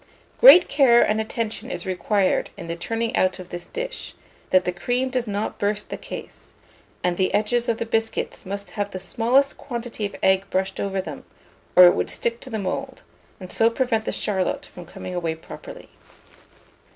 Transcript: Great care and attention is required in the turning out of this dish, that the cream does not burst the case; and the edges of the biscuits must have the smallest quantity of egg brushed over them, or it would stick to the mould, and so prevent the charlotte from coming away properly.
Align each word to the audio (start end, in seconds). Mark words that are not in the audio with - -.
Great 0.39 0.67
care 0.67 1.03
and 1.03 1.21
attention 1.21 1.69
is 1.69 1.85
required 1.85 2.49
in 2.57 2.65
the 2.65 2.75
turning 2.75 3.15
out 3.15 3.37
of 3.37 3.49
this 3.49 3.67
dish, 3.67 4.15
that 4.49 4.65
the 4.65 4.71
cream 4.71 5.11
does 5.11 5.27
not 5.27 5.59
burst 5.59 5.91
the 5.91 5.95
case; 5.97 6.53
and 7.03 7.17
the 7.17 7.31
edges 7.35 7.69
of 7.69 7.77
the 7.77 7.85
biscuits 7.85 8.43
must 8.43 8.71
have 8.71 8.89
the 8.89 8.97
smallest 8.97 9.59
quantity 9.59 10.03
of 10.03 10.15
egg 10.23 10.49
brushed 10.49 10.79
over 10.79 10.99
them, 11.01 11.23
or 11.75 11.85
it 11.85 11.93
would 11.93 12.09
stick 12.09 12.39
to 12.39 12.49
the 12.49 12.57
mould, 12.57 13.03
and 13.39 13.51
so 13.51 13.69
prevent 13.69 14.05
the 14.05 14.11
charlotte 14.11 14.65
from 14.65 14.87
coming 14.87 15.13
away 15.13 15.35
properly. 15.35 15.87